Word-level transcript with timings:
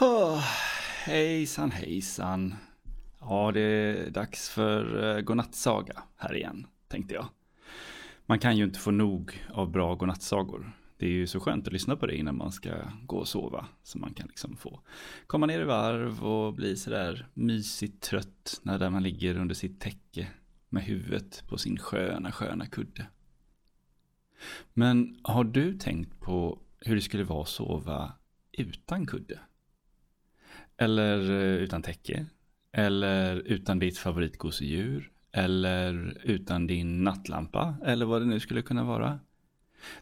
Ah, 0.00 0.42
hejsan 1.04 1.70
hejsan. 1.70 2.54
Ja, 3.20 3.50
det 3.54 3.60
är 3.60 4.10
dags 4.10 4.48
för 4.48 5.16
eh, 5.16 5.20
godnattsaga 5.20 6.02
här 6.16 6.36
igen, 6.36 6.66
tänkte 6.88 7.14
jag. 7.14 7.28
Man 8.26 8.38
kan 8.38 8.56
ju 8.56 8.64
inte 8.64 8.78
få 8.78 8.90
nog 8.90 9.46
av 9.50 9.70
bra 9.70 9.94
godnattsagor. 9.94 10.72
Det 10.96 11.06
är 11.06 11.10
ju 11.10 11.26
så 11.26 11.40
skönt 11.40 11.66
att 11.66 11.72
lyssna 11.72 11.96
på 11.96 12.06
det 12.06 12.16
innan 12.16 12.36
man 12.36 12.52
ska 12.52 12.70
gå 13.06 13.16
och 13.16 13.28
sova. 13.28 13.66
Så 13.82 13.98
man 13.98 14.14
kan 14.14 14.26
liksom 14.26 14.56
få 14.56 14.80
komma 15.26 15.46
ner 15.46 15.60
i 15.60 15.64
varv 15.64 16.24
och 16.24 16.54
bli 16.54 16.76
sådär 16.76 17.26
mysigt 17.34 18.02
trött 18.02 18.60
när 18.62 18.90
man 18.90 19.02
ligger 19.02 19.38
under 19.38 19.54
sitt 19.54 19.80
täcke 19.80 20.28
med 20.68 20.82
huvudet 20.82 21.44
på 21.48 21.58
sin 21.58 21.78
sköna, 21.78 22.32
sköna 22.32 22.66
kudde. 22.66 23.06
Men 24.74 25.18
har 25.22 25.44
du 25.44 25.78
tänkt 25.78 26.20
på 26.20 26.58
hur 26.80 26.94
det 26.94 27.02
skulle 27.02 27.24
vara 27.24 27.42
att 27.42 27.48
sova 27.48 28.12
utan 28.52 29.06
kudde? 29.06 29.40
Eller 30.78 31.30
eh, 31.30 31.62
utan 31.62 31.82
täcke? 31.82 32.26
Eller 32.72 33.36
utan 33.36 33.78
ditt 33.78 33.98
favoritgosedjur? 33.98 35.10
Eller 35.32 36.20
utan 36.24 36.66
din 36.66 37.04
nattlampa? 37.04 37.76
Eller 37.84 38.06
vad 38.06 38.22
det 38.22 38.26
nu 38.26 38.40
skulle 38.40 38.62
kunna 38.62 38.84
vara. 38.84 39.18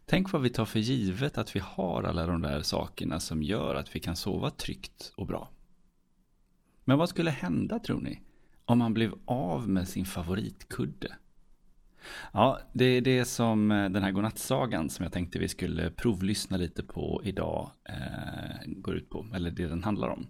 Tänk 0.05 0.33
vad 0.33 0.43
vi 0.43 0.51
tar 0.51 0.65
för 0.65 0.79
givet 0.79 1.39
att 1.39 1.57
vi 1.57 1.61
har 1.61 2.03
alla 2.03 2.27
de 2.27 2.43
där 2.43 2.63
sakerna 2.63 3.21
som 3.21 3.43
gör 3.43 3.75
att 3.75 3.97
vi 3.97 4.01
kan 4.01 4.17
sova 4.17 4.51
tryggt 4.51 5.13
och 5.17 5.27
bra. 5.27 5.51
Men 6.85 6.99
vad 6.99 7.09
skulle 7.09 7.31
hända 7.31 7.79
tror 7.79 8.01
ni? 8.01 8.21
Om 8.65 8.79
man 8.79 8.95
blev 8.95 9.15
av 9.25 9.69
med 9.69 9.89
sin 9.89 10.07
favoritkudde? 10.07 11.17
Ja, 12.33 12.59
det 12.73 12.85
är 12.85 13.01
det 13.01 13.25
som 13.25 13.71
eh, 13.71 13.89
den 13.89 14.03
här 14.03 14.11
godnattsagan 14.11 14.91
som 14.91 15.03
jag 15.03 15.13
tänkte 15.13 15.39
vi 15.39 15.49
skulle 15.49 15.91
provlyssna 15.91 16.57
lite 16.57 16.83
på 16.83 17.21
idag 17.25 17.71
eh, 17.85 18.67
går 18.67 18.97
ut 18.97 19.11
på, 19.11 19.27
eller 19.35 19.51
det 19.51 19.67
den 19.67 19.85
handlar 19.85 20.09
om. 20.09 20.27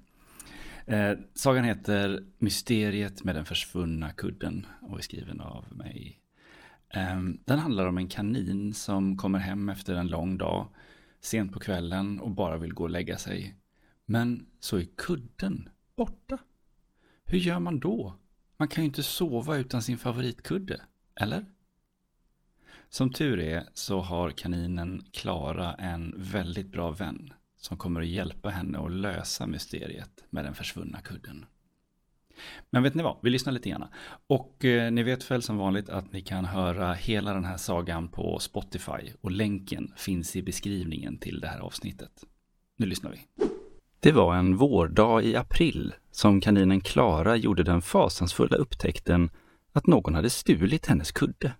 Eh, 0.89 1.19
sagan 1.35 1.65
heter 1.65 2.25
Mysteriet 2.39 3.25
med 3.25 3.35
den 3.35 3.45
försvunna 3.45 4.13
kudden 4.13 4.67
och 4.81 4.99
är 4.99 5.03
skriven 5.03 5.41
av 5.41 5.77
mig. 5.77 6.21
Eh, 6.89 7.21
den 7.45 7.59
handlar 7.59 7.87
om 7.87 7.99
en 7.99 8.09
kanin 8.09 8.75
som 8.75 9.17
kommer 9.17 9.39
hem 9.39 9.69
efter 9.69 9.95
en 9.95 10.09
lång 10.09 10.39
dag, 10.39 10.69
sent 11.21 11.53
på 11.53 11.61
kvällen 11.61 12.21
och 12.21 12.31
bara 12.31 12.59
vill 12.59 12.75
gå 12.75 12.83
och 12.83 12.91
lägga 12.91 13.19
sig. 13.19 13.55
Men 14.05 14.47
så 14.61 14.77
är 14.77 14.87
kudden 14.97 15.69
borta. 15.97 16.39
Hur 17.25 17.39
gör 17.39 17.59
man 17.59 17.81
då? 17.81 18.15
Man 18.57 18.69
kan 18.69 18.85
ju 18.85 18.89
inte 18.89 19.03
sova 19.03 19.57
utan 19.57 19.83
sin 19.83 19.99
favoritkudde, 19.99 20.81
eller? 21.15 21.45
Som 22.89 23.13
tur 23.13 23.41
är 23.41 23.69
så 23.75 24.01
har 24.01 24.31
kaninen 24.31 25.05
Klara 25.13 25.75
en 25.75 26.15
väldigt 26.17 26.73
bra 26.73 26.91
vän 26.91 27.33
som 27.57 27.77
kommer 27.77 28.01
att 28.01 28.07
hjälpa 28.07 28.49
henne 28.49 28.79
att 28.79 28.93
lösa 28.93 29.47
mysteriet 29.47 30.25
med 30.31 30.45
den 30.45 30.55
försvunna 30.55 31.01
kudden. 31.01 31.47
Men 32.71 32.83
vet 32.83 32.95
ni 32.95 33.03
vad, 33.03 33.17
vi 33.23 33.31
lyssnar 33.31 33.53
lite 33.53 33.71
grann. 33.71 33.85
Och 34.27 34.65
eh, 34.65 34.91
ni 34.91 35.03
vet 35.03 35.31
väl 35.31 35.43
som 35.43 35.57
vanligt 35.57 35.89
att 35.89 36.13
ni 36.13 36.21
kan 36.21 36.45
höra 36.45 36.93
hela 36.93 37.35
den 37.35 37.45
här 37.45 37.57
sagan 37.57 38.09
på 38.09 38.39
Spotify 38.39 39.13
och 39.21 39.31
länken 39.31 39.93
finns 39.97 40.37
i 40.37 40.43
beskrivningen 40.43 41.19
till 41.19 41.41
det 41.41 41.49
här 41.49 41.61
avsnittet. 41.61 42.25
Nu 42.77 42.87
lyssnar 42.87 43.11
vi. 43.11 43.47
Det 44.01 44.13
var 44.13 44.35
en 44.37 44.57
vårdag 44.57 45.25
i 45.25 45.37
april 45.37 45.95
som 46.11 46.41
kaninen 46.41 46.81
Klara 46.81 47.37
gjorde 47.37 47.63
den 47.63 47.83
fasansfulla 47.83 48.57
upptäckten 48.57 49.31
att 49.73 49.87
någon 49.87 50.15
hade 50.15 50.31
stulit 50.31 50.87
hennes 50.87 51.13
kudde. 51.13 51.53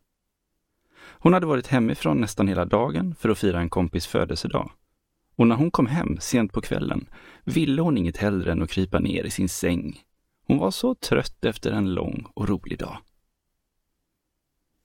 Hon 1.19 1.33
hade 1.33 1.47
varit 1.47 1.67
hemifrån 1.67 2.21
nästan 2.21 2.49
hela 2.49 2.65
dagen 2.65 3.15
för 3.15 3.29
att 3.29 3.39
fira 3.39 3.61
en 3.61 3.71
kompis 3.71 4.07
födelsedag. 4.07 4.71
Och 5.37 5.47
när 5.47 5.57
hon 5.57 5.71
kom 5.71 5.87
hem 5.87 6.17
sent 6.21 6.53
på 6.53 6.61
kvällen 6.61 7.09
ville 7.45 7.83
hon 7.83 7.99
inget 7.99 8.17
hellre 8.17 8.53
än 8.53 8.63
att 8.63 8.71
krypa 8.71 8.99
ner 8.99 9.25
i 9.25 9.31
sin 9.31 9.49
säng. 9.49 10.01
Hon 10.47 10.59
var 10.59 10.71
så 10.71 10.95
trött 10.95 11.45
efter 11.45 11.73
en 11.73 11.95
lång 11.95 12.27
och 12.35 12.49
rolig 12.49 12.79
dag. 12.79 12.99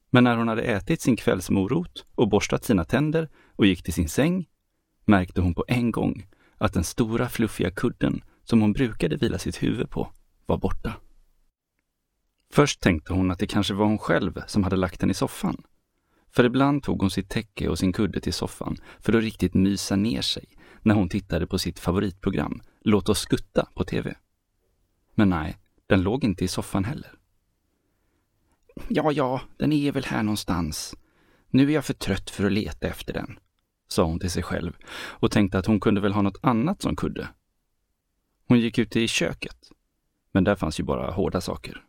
Men 0.09 0.23
när 0.23 0.37
hon 0.37 0.47
hade 0.47 0.61
ätit 0.61 1.01
sin 1.01 1.15
kvällsmorot 1.15 2.05
och 2.15 2.29
borstat 2.29 2.63
sina 2.63 2.85
tänder 2.85 3.29
och 3.55 3.65
gick 3.65 3.83
till 3.83 3.93
sin 3.93 4.09
säng 4.09 4.47
märkte 5.05 5.41
hon 5.41 5.53
på 5.53 5.65
en 5.67 5.91
gång 5.91 6.27
att 6.57 6.73
den 6.73 6.83
stora 6.83 7.29
fluffiga 7.29 7.71
kudden 7.71 8.23
som 8.43 8.61
hon 8.61 8.73
brukade 8.73 9.15
vila 9.15 9.37
sitt 9.37 9.63
huvud 9.63 9.89
på 9.89 10.11
var 10.45 10.57
borta. 10.57 10.93
Först 12.53 12.81
tänkte 12.81 13.13
hon 13.13 13.31
att 13.31 13.39
det 13.39 13.47
kanske 13.47 13.73
var 13.73 13.85
hon 13.85 13.97
själv 13.97 14.41
som 14.47 14.63
hade 14.63 14.75
lagt 14.75 14.99
den 14.99 15.11
i 15.11 15.13
soffan. 15.13 15.63
För 16.31 16.43
ibland 16.43 16.83
tog 16.83 17.01
hon 17.01 17.11
sitt 17.11 17.29
täcke 17.29 17.69
och 17.69 17.79
sin 17.79 17.93
kudde 17.93 18.21
till 18.21 18.33
soffan 18.33 18.77
för 18.99 19.13
att 19.13 19.23
riktigt 19.23 19.53
mysa 19.53 19.95
ner 19.95 20.21
sig 20.21 20.45
när 20.81 20.95
hon 20.95 21.09
tittade 21.09 21.47
på 21.47 21.57
sitt 21.57 21.79
favoritprogram 21.79 22.61
Låt 22.83 23.09
oss 23.09 23.19
skutta 23.19 23.67
på 23.75 23.83
TV. 23.83 24.15
Men 25.15 25.29
nej, 25.29 25.57
den 25.87 26.01
låg 26.01 26.23
inte 26.23 26.43
i 26.43 26.47
soffan 26.47 26.83
heller. 26.83 27.11
Ja, 28.87 29.11
ja, 29.11 29.41
den 29.57 29.71
är 29.71 29.91
väl 29.91 30.03
här 30.03 30.23
någonstans. 30.23 30.95
Nu 31.49 31.69
är 31.69 31.73
jag 31.73 31.85
för 31.85 31.93
trött 31.93 32.29
för 32.29 32.45
att 32.45 32.51
leta 32.51 32.87
efter 32.87 33.13
den, 33.13 33.39
sa 33.87 34.03
hon 34.03 34.19
till 34.19 34.31
sig 34.31 34.43
själv 34.43 34.77
och 34.93 35.31
tänkte 35.31 35.59
att 35.59 35.65
hon 35.65 35.79
kunde 35.79 36.01
väl 36.01 36.13
ha 36.13 36.21
något 36.21 36.39
annat 36.41 36.81
som 36.81 36.95
kudde. 36.95 37.27
Hon 38.47 38.59
gick 38.59 38.77
ut 38.77 38.95
i 38.95 39.07
köket, 39.07 39.71
men 40.31 40.43
där 40.43 40.55
fanns 40.55 40.79
ju 40.79 40.83
bara 40.83 41.11
hårda 41.11 41.41
saker. 41.41 41.83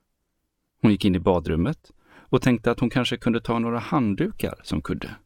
Hon 0.82 0.90
gick 0.90 1.04
in 1.04 1.14
i 1.14 1.20
badrummet 1.20 1.90
och 2.32 2.42
tänkte 2.42 2.70
att 2.70 2.80
hon 2.80 2.90
kanske 2.90 3.16
kunde 3.16 3.40
ta 3.40 3.58
några 3.58 3.78
handdukar 3.78 4.60
som 4.62 4.82
kudde. 4.82 5.16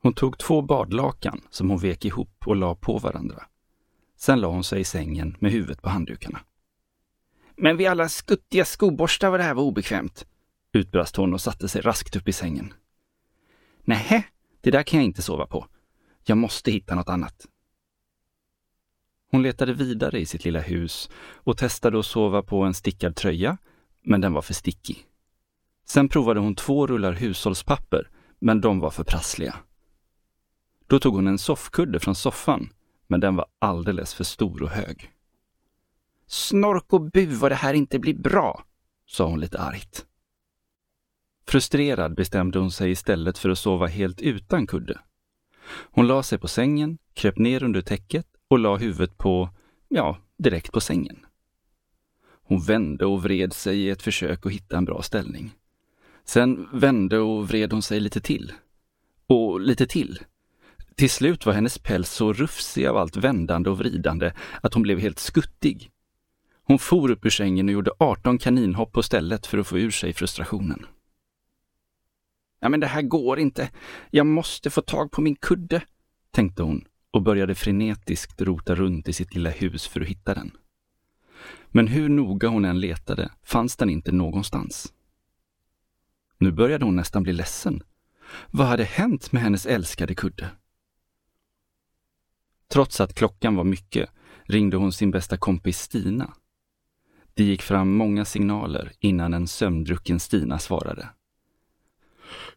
Hon 0.00 0.14
tog 0.14 0.38
två 0.38 0.62
badlakan 0.62 1.40
som 1.50 1.70
hon 1.70 1.78
vek 1.78 2.04
ihop 2.04 2.42
och 2.46 2.56
la 2.56 2.74
på 2.74 2.98
varandra. 2.98 3.42
Sen 4.16 4.40
la 4.40 4.48
hon 4.48 4.64
sig 4.64 4.80
i 4.80 4.84
sängen 4.84 5.36
med 5.40 5.52
huvudet 5.52 5.82
på 5.82 5.88
handdukarna. 5.88 6.40
Men 7.56 7.76
vid 7.76 7.88
alla 7.88 8.08
skuttiga 8.08 8.64
skoborstar 8.64 9.30
vad 9.30 9.40
det 9.40 9.44
här 9.44 9.54
var 9.54 9.62
obekvämt, 9.62 10.26
utbrast 10.72 11.16
hon 11.16 11.34
och 11.34 11.40
satte 11.40 11.68
sig 11.68 11.82
raskt 11.82 12.16
upp 12.16 12.28
i 12.28 12.32
sängen. 12.32 12.72
Nähä, 13.84 14.22
det 14.60 14.70
där 14.70 14.82
kan 14.82 14.98
jag 14.98 15.04
inte 15.04 15.22
sova 15.22 15.46
på. 15.46 15.66
Jag 16.24 16.38
måste 16.38 16.70
hitta 16.70 16.94
något 16.94 17.08
annat. 17.08 17.46
Hon 19.30 19.42
letade 19.42 19.72
vidare 19.72 20.20
i 20.20 20.26
sitt 20.26 20.44
lilla 20.44 20.60
hus 20.60 21.10
och 21.16 21.56
testade 21.56 21.98
att 21.98 22.06
sova 22.06 22.42
på 22.42 22.62
en 22.62 22.74
stickad 22.74 23.16
tröja, 23.16 23.58
men 24.02 24.20
den 24.20 24.32
var 24.32 24.42
för 24.42 24.54
stickig. 24.54 25.07
Sen 25.90 26.08
provade 26.08 26.40
hon 26.40 26.54
två 26.54 26.86
rullar 26.86 27.12
hushållspapper, 27.12 28.10
men 28.38 28.60
de 28.60 28.80
var 28.80 28.90
för 28.90 29.04
prassliga. 29.04 29.56
Då 30.86 30.98
tog 30.98 31.14
hon 31.14 31.26
en 31.26 31.38
soffkudde 31.38 32.00
från 32.00 32.14
soffan, 32.14 32.72
men 33.06 33.20
den 33.20 33.36
var 33.36 33.46
alldeles 33.58 34.14
för 34.14 34.24
stor 34.24 34.62
och 34.62 34.70
hög. 34.70 35.10
Snork 36.26 36.92
och 36.92 37.10
bu 37.10 37.26
vad 37.26 37.50
det 37.50 37.54
här 37.54 37.74
inte 37.74 37.98
blir 37.98 38.14
bra, 38.14 38.64
sa 39.06 39.26
hon 39.26 39.40
lite 39.40 39.58
argt. 39.58 40.06
Frustrerad 41.46 42.14
bestämde 42.14 42.58
hon 42.58 42.70
sig 42.70 42.90
istället 42.90 43.38
för 43.38 43.50
att 43.50 43.58
sova 43.58 43.86
helt 43.86 44.20
utan 44.20 44.66
kudde. 44.66 45.00
Hon 45.90 46.06
la 46.06 46.22
sig 46.22 46.38
på 46.38 46.48
sängen, 46.48 46.98
kröp 47.14 47.38
ner 47.38 47.62
under 47.62 47.80
täcket 47.80 48.26
och 48.48 48.58
la 48.58 48.76
huvudet 48.76 49.18
på, 49.18 49.50
ja, 49.88 50.18
direkt 50.36 50.72
på 50.72 50.80
sängen. 50.80 51.26
Hon 52.42 52.60
vände 52.60 53.06
och 53.06 53.22
vred 53.22 53.52
sig 53.52 53.78
i 53.78 53.90
ett 53.90 54.02
försök 54.02 54.46
att 54.46 54.52
hitta 54.52 54.76
en 54.76 54.84
bra 54.84 55.02
ställning. 55.02 55.54
Sen 56.28 56.68
vände 56.72 57.18
och 57.18 57.48
vred 57.48 57.72
hon 57.72 57.82
sig 57.82 58.00
lite 58.00 58.20
till. 58.20 58.52
Och 59.26 59.60
lite 59.60 59.86
till. 59.86 60.18
Till 60.94 61.10
slut 61.10 61.46
var 61.46 61.52
hennes 61.52 61.78
päls 61.78 62.10
så 62.10 62.32
rufsig 62.32 62.86
av 62.86 62.96
allt 62.96 63.16
vändande 63.16 63.70
och 63.70 63.78
vridande 63.78 64.32
att 64.62 64.74
hon 64.74 64.82
blev 64.82 64.98
helt 64.98 65.18
skuttig. 65.18 65.90
Hon 66.62 66.78
for 66.78 67.10
upp 67.10 67.26
ur 67.26 67.30
sängen 67.30 67.68
och 67.68 67.72
gjorde 67.72 67.90
18 67.98 68.38
kaninhopp 68.38 68.92
på 68.92 69.02
stället 69.02 69.46
för 69.46 69.58
att 69.58 69.66
få 69.66 69.78
ur 69.78 69.90
sig 69.90 70.12
frustrationen. 70.12 70.86
Ja, 72.60 72.68
men 72.68 72.80
det 72.80 72.86
här 72.86 73.02
går 73.02 73.38
inte. 73.38 73.70
Jag 74.10 74.26
måste 74.26 74.70
få 74.70 74.82
tag 74.82 75.10
på 75.10 75.20
min 75.20 75.36
kudde, 75.36 75.82
tänkte 76.30 76.62
hon 76.62 76.84
och 77.10 77.22
började 77.22 77.54
frenetiskt 77.54 78.40
rota 78.40 78.74
runt 78.74 79.08
i 79.08 79.12
sitt 79.12 79.34
lilla 79.34 79.50
hus 79.50 79.86
för 79.86 80.00
att 80.00 80.08
hitta 80.08 80.34
den. 80.34 80.50
Men 81.68 81.86
hur 81.86 82.08
noga 82.08 82.48
hon 82.48 82.64
än 82.64 82.80
letade 82.80 83.30
fanns 83.42 83.76
den 83.76 83.90
inte 83.90 84.12
någonstans. 84.12 84.92
Nu 86.38 86.52
började 86.52 86.84
hon 86.84 86.96
nästan 86.96 87.22
bli 87.22 87.32
ledsen. 87.32 87.82
Vad 88.50 88.66
hade 88.66 88.84
hänt 88.84 89.32
med 89.32 89.42
hennes 89.42 89.66
älskade 89.66 90.14
kudde? 90.14 90.50
Trots 92.68 93.00
att 93.00 93.14
klockan 93.14 93.56
var 93.56 93.64
mycket 93.64 94.10
ringde 94.44 94.76
hon 94.76 94.92
sin 94.92 95.10
bästa 95.10 95.36
kompis 95.36 95.78
Stina. 95.78 96.34
Det 97.34 97.44
gick 97.44 97.62
fram 97.62 97.92
många 97.96 98.24
signaler 98.24 98.92
innan 99.00 99.34
en 99.34 99.46
sömndrucken 99.46 100.20
Stina 100.20 100.58
svarade. 100.58 101.08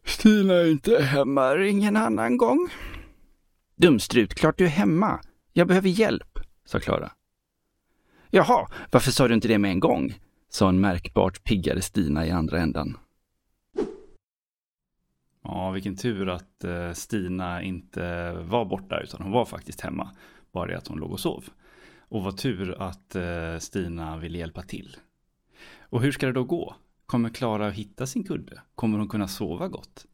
Stina 0.04 0.54
är 0.54 0.70
inte 0.70 1.02
hemma, 1.02 1.56
ring 1.56 1.84
en 1.84 1.96
annan 1.96 2.36
gång. 2.36 2.68
Dumstrut, 3.76 4.34
klart 4.34 4.58
du 4.58 4.64
är 4.64 4.68
hemma. 4.68 5.20
Jag 5.52 5.68
behöver 5.68 5.88
hjälp, 5.88 6.38
sa 6.64 6.80
Klara. 6.80 7.12
Jaha, 8.30 8.68
varför 8.90 9.10
sa 9.10 9.28
du 9.28 9.34
inte 9.34 9.48
det 9.48 9.58
med 9.58 9.70
en 9.70 9.80
gång? 9.80 10.14
sa 10.48 10.68
en 10.68 10.80
märkbart 10.80 11.44
piggare 11.44 11.82
Stina 11.82 12.26
i 12.26 12.30
andra 12.30 12.60
ändan. 12.60 12.96
Ja, 15.42 15.70
vilken 15.70 15.96
tur 15.96 16.28
att 16.28 16.64
eh, 16.64 16.92
Stina 16.92 17.62
inte 17.62 18.32
var 18.32 18.64
borta 18.64 19.00
utan 19.00 19.22
hon 19.22 19.32
var 19.32 19.44
faktiskt 19.44 19.80
hemma. 19.80 20.10
Bara 20.52 20.66
det 20.66 20.78
att 20.78 20.88
hon 20.88 20.98
låg 20.98 21.12
och 21.12 21.20
sov. 21.20 21.44
Och 21.98 22.22
vad 22.22 22.36
tur 22.36 22.82
att 22.82 23.14
eh, 23.14 23.58
Stina 23.58 24.16
ville 24.16 24.38
hjälpa 24.38 24.62
till. 24.62 24.96
Och 25.80 26.02
hur 26.02 26.12
ska 26.12 26.26
det 26.26 26.32
då 26.32 26.44
gå? 26.44 26.74
Kommer 27.06 27.28
Klara 27.28 27.66
att 27.66 27.74
hitta 27.74 28.06
sin 28.06 28.24
kudde? 28.24 28.60
Kommer 28.74 28.98
hon 28.98 29.08
kunna 29.08 29.28
sova 29.28 29.68
gott? 29.68 30.06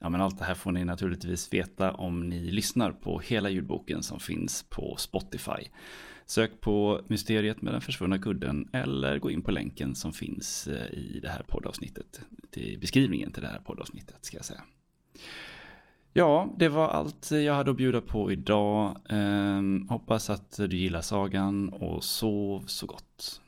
Ja, 0.00 0.08
men 0.08 0.20
allt 0.20 0.38
det 0.38 0.44
här 0.44 0.54
får 0.54 0.72
ni 0.72 0.84
naturligtvis 0.84 1.52
veta 1.52 1.92
om 1.92 2.28
ni 2.28 2.50
lyssnar 2.50 2.92
på 2.92 3.18
hela 3.20 3.50
ljudboken 3.50 4.02
som 4.02 4.20
finns 4.20 4.62
på 4.62 4.96
Spotify. 4.98 5.68
Sök 6.26 6.60
på 6.60 7.00
Mysteriet 7.06 7.62
med 7.62 7.74
den 7.74 7.80
försvunna 7.80 8.18
kudden 8.18 8.68
eller 8.72 9.18
gå 9.18 9.30
in 9.30 9.42
på 9.42 9.50
länken 9.50 9.94
som 9.94 10.12
finns 10.12 10.66
eh, 10.66 10.98
i 10.98 11.20
det 11.22 11.28
här 11.28 11.42
poddavsnittet. 11.48 12.20
Till 12.50 12.78
beskrivningen 12.80 13.32
till 13.32 13.42
det 13.42 13.48
här 13.48 13.58
poddavsnittet 13.58 14.24
ska 14.24 14.36
jag 14.36 14.44
säga. 14.44 14.62
Ja, 16.12 16.54
det 16.58 16.68
var 16.68 16.88
allt 16.88 17.30
jag 17.30 17.54
hade 17.54 17.70
att 17.70 17.76
bjuda 17.76 18.00
på 18.00 18.32
idag. 18.32 18.96
Eh, 19.08 19.62
hoppas 19.88 20.30
att 20.30 20.56
du 20.56 20.76
gillar 20.76 21.00
sagan 21.00 21.68
och 21.68 22.04
sov 22.04 22.64
så 22.66 22.86
gott. 22.86 23.40